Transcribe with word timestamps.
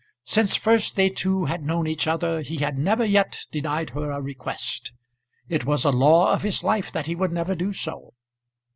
Since 0.23 0.55
first 0.55 0.95
they 0.95 1.09
two 1.09 1.45
had 1.45 1.61
known 1.63 1.85
each 1.85 2.07
other, 2.07 2.41
he 2.41 2.57
had 2.57 2.75
never 2.75 3.05
yet 3.05 3.37
denied 3.51 3.91
her 3.91 4.09
a 4.09 4.19
request. 4.19 4.93
It 5.47 5.63
was 5.63 5.85
a 5.85 5.91
law 5.91 6.33
of 6.33 6.41
his 6.41 6.63
life 6.63 6.91
that 6.91 7.05
he 7.05 7.13
would 7.13 7.31
never 7.31 7.53
do 7.53 7.71
so. 7.71 8.15